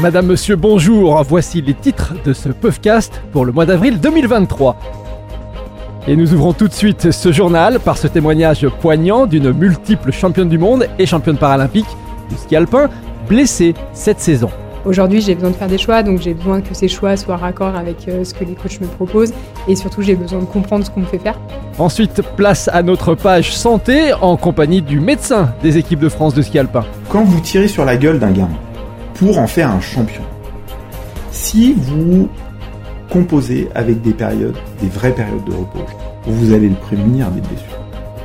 Madame, 0.00 0.26
Monsieur, 0.26 0.54
bonjour. 0.54 1.20
Voici 1.24 1.60
les 1.60 1.74
titres 1.74 2.14
de 2.24 2.32
ce 2.32 2.50
Puffcast 2.50 3.20
pour 3.32 3.44
le 3.44 3.50
mois 3.50 3.66
d'avril 3.66 3.98
2023. 3.98 4.76
Et 6.06 6.14
nous 6.14 6.32
ouvrons 6.34 6.52
tout 6.52 6.68
de 6.68 6.72
suite 6.72 7.10
ce 7.10 7.32
journal 7.32 7.80
par 7.80 7.98
ce 7.98 8.06
témoignage 8.06 8.64
poignant 8.80 9.26
d'une 9.26 9.50
multiple 9.50 10.12
championne 10.12 10.48
du 10.48 10.56
monde 10.56 10.86
et 11.00 11.06
championne 11.06 11.36
paralympique 11.36 11.88
du 12.30 12.36
ski 12.36 12.54
alpin 12.54 12.88
blessée 13.28 13.74
cette 13.92 14.20
saison. 14.20 14.50
Aujourd'hui, 14.84 15.20
j'ai 15.20 15.34
besoin 15.34 15.50
de 15.50 15.56
faire 15.56 15.66
des 15.66 15.78
choix, 15.78 16.04
donc 16.04 16.20
j'ai 16.20 16.32
besoin 16.32 16.60
que 16.60 16.74
ces 16.74 16.86
choix 16.86 17.16
soient 17.16 17.36
raccord 17.36 17.74
avec 17.74 18.06
euh, 18.06 18.22
ce 18.22 18.32
que 18.32 18.44
les 18.44 18.54
coachs 18.54 18.80
me 18.80 18.86
proposent 18.86 19.34
et 19.66 19.74
surtout 19.74 20.02
j'ai 20.02 20.14
besoin 20.14 20.38
de 20.38 20.44
comprendre 20.44 20.86
ce 20.86 20.90
qu'on 20.90 21.00
me 21.00 21.06
fait 21.06 21.18
faire. 21.18 21.40
Ensuite, 21.76 22.22
place 22.36 22.70
à 22.72 22.84
notre 22.84 23.16
page 23.16 23.52
santé 23.52 24.12
en 24.20 24.36
compagnie 24.36 24.80
du 24.80 25.00
médecin 25.00 25.52
des 25.60 25.76
équipes 25.76 26.00
de 26.00 26.08
France 26.08 26.34
de 26.34 26.42
ski 26.42 26.60
alpin. 26.60 26.84
Quand 27.08 27.24
vous 27.24 27.40
tirez 27.40 27.66
sur 27.66 27.84
la 27.84 27.96
gueule 27.96 28.20
d'un 28.20 28.30
gamin 28.30 28.56
pour 29.18 29.38
en 29.38 29.48
faire 29.48 29.70
un 29.70 29.80
champion, 29.80 30.22
si 31.32 31.74
vous 31.76 32.28
composez 33.10 33.68
avec 33.74 34.00
des 34.00 34.12
périodes, 34.12 34.56
des 34.80 34.88
vraies 34.88 35.12
périodes 35.12 35.44
de 35.44 35.52
repos, 35.52 35.84
vous 36.26 36.52
allez 36.52 36.68
le 36.68 36.76
prémunir 36.76 37.28
des 37.30 37.40
blessures. 37.40 37.78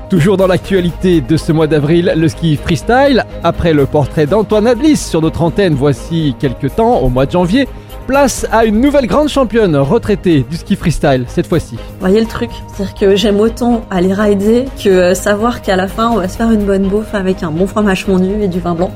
Toujours 0.10 0.38
dans 0.38 0.46
l'actualité 0.46 1.22
de 1.22 1.36
ce 1.38 1.52
mois 1.52 1.66
d'avril, 1.66 2.14
le 2.16 2.28
ski 2.28 2.58
freestyle. 2.58 3.26
Après 3.44 3.74
le 3.74 3.88
portrait 3.88 4.28
d'Antoine 4.28 4.68
Adlis 4.68 4.98
sur 4.98 5.22
notre 5.22 5.42
antenne 5.42 5.74
voici 5.74 6.36
quelques 6.38 6.76
temps, 6.76 7.00
au 7.00 7.10
mois 7.10 7.26
de 7.26 7.32
janvier, 7.32 7.68
place 8.06 8.46
à 8.52 8.66
une 8.66 8.80
nouvelle 8.80 9.08
grande 9.08 9.30
championne 9.30 9.76
retraitée 9.76 10.46
du 10.48 10.58
ski 10.58 10.76
freestyle 10.76 11.26
cette 11.28 11.48
fois-ci. 11.48 11.76
Vous 11.76 12.00
voyez 12.02 12.20
le 12.20 12.28
truc, 12.28 12.52
c'est-à-dire 12.68 12.94
que 12.94 13.16
j'aime 13.16 13.40
autant 13.40 13.82
aller 13.90 14.14
rider 14.14 14.66
que 14.84 14.90
euh, 14.90 15.16
savoir 15.16 15.64
qu'à 15.64 15.76
la 15.76 15.88
fin 15.88 16.12
on 16.12 16.18
va 16.18 16.28
se 16.28 16.38
faire 16.38 16.52
une 16.52 16.66
bonne 16.66 16.88
bouffe 16.88 17.16
avec 17.16 17.42
un 17.42 17.50
bon 17.50 17.66
fromage 17.66 18.06
fondu 18.06 18.44
et 18.44 18.48
du 18.48 18.60
vin 18.60 18.76
blanc. 18.76 18.92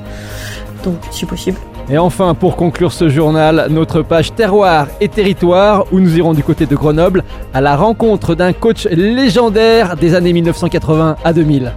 Donc 0.83 0.97
c'est 1.09 1.25
possible. 1.25 1.57
Et 1.89 1.97
enfin, 1.97 2.33
pour 2.33 2.57
conclure 2.57 2.91
ce 2.91 3.07
journal, 3.07 3.67
notre 3.69 4.01
page 4.01 4.33
terroir 4.33 4.87
et 4.99 5.07
territoire, 5.07 5.85
où 5.93 6.01
nous 6.01 6.17
irons 6.17 6.33
du 6.33 6.43
côté 6.43 6.65
de 6.65 6.75
Grenoble 6.75 7.23
à 7.53 7.61
la 7.61 7.77
rencontre 7.77 8.35
d'un 8.35 8.51
coach 8.51 8.87
légendaire 8.91 9.95
des 9.95 10.13
années 10.13 10.33
1980 10.33 11.15
à 11.23 11.31
2000. 11.31 11.71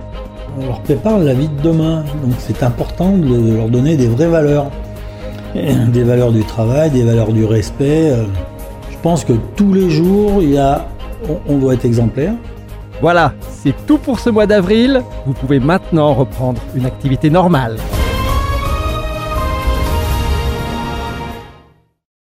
On 0.61 0.67
leur 0.67 0.81
prépare 0.81 1.21
la 1.21 1.33
vie 1.33 1.49
de 1.49 1.63
demain, 1.63 2.03
donc 2.25 2.35
c'est 2.39 2.65
important 2.65 3.17
de 3.17 3.57
leur 3.57 3.69
donner 3.69 3.97
des 3.97 4.09
vraies 4.09 4.27
valeurs. 4.27 4.67
Des 5.55 6.03
valeurs 6.03 6.33
du 6.33 6.43
travail, 6.45 6.91
des 6.91 7.05
valeurs 7.05 7.33
du 7.33 7.45
respect. 7.45 8.13
Je 8.91 8.97
pense 9.03 9.25
que 9.25 9.35
tous 9.55 9.73
les 9.73 9.91
jours, 9.91 10.43
il 10.43 10.55
y 10.55 10.59
a, 10.59 10.87
on 11.49 11.59
doit 11.59 11.75
être 11.75 11.85
exemplaire. 11.85 12.35
Voilà, 13.01 13.33
c'est 13.49 13.75
tout 13.87 13.99
pour 13.99 14.19
ce 14.19 14.29
mois 14.29 14.47
d'avril. 14.47 15.03
Vous 15.25 15.33
pouvez 15.35 15.61
maintenant 15.61 16.15
reprendre 16.15 16.61
une 16.75 16.87
activité 16.87 17.31
normale. 17.31 17.77